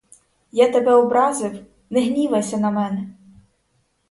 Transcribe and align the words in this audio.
Я 0.51 0.67
тебе 0.71 0.93
образив— 0.93 1.63
не 1.89 2.01
гнівайся 2.01 2.57
на 2.57 2.71
мене! 2.71 3.09